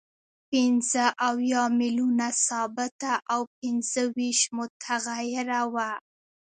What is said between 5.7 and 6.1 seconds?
وه